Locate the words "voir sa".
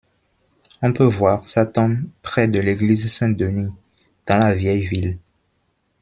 1.03-1.67